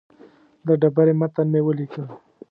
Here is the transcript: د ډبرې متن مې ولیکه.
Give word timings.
د 0.67 0.67
ډبرې 0.81 1.13
متن 1.19 1.47
مې 1.53 1.61
ولیکه. 1.65 2.03